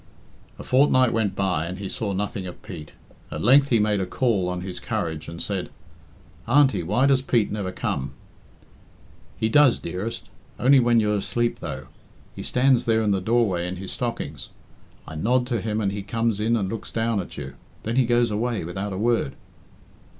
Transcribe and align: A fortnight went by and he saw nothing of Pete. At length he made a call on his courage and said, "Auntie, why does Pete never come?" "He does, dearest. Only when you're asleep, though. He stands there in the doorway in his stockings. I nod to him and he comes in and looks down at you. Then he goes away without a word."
A 0.57 0.63
fortnight 0.63 1.13
went 1.13 1.35
by 1.35 1.67
and 1.67 1.77
he 1.77 1.87
saw 1.87 2.11
nothing 2.11 2.47
of 2.47 2.63
Pete. 2.63 2.93
At 3.29 3.43
length 3.43 3.67
he 3.69 3.77
made 3.77 3.99
a 3.99 4.07
call 4.07 4.49
on 4.49 4.61
his 4.61 4.79
courage 4.79 5.29
and 5.29 5.39
said, 5.39 5.69
"Auntie, 6.47 6.81
why 6.81 7.05
does 7.05 7.21
Pete 7.21 7.51
never 7.51 7.71
come?" 7.71 8.13
"He 9.37 9.47
does, 9.47 9.77
dearest. 9.77 10.27
Only 10.57 10.79
when 10.79 10.99
you're 10.99 11.17
asleep, 11.17 11.59
though. 11.59 11.85
He 12.35 12.41
stands 12.41 12.85
there 12.85 13.03
in 13.03 13.11
the 13.11 13.21
doorway 13.21 13.67
in 13.67 13.75
his 13.75 13.91
stockings. 13.91 14.49
I 15.07 15.13
nod 15.13 15.45
to 15.45 15.61
him 15.61 15.79
and 15.79 15.91
he 15.91 16.01
comes 16.01 16.39
in 16.39 16.57
and 16.57 16.67
looks 16.67 16.91
down 16.91 17.19
at 17.19 17.37
you. 17.37 17.53
Then 17.83 17.95
he 17.95 18.07
goes 18.07 18.31
away 18.31 18.63
without 18.63 18.93
a 18.93 18.97
word." 18.97 19.35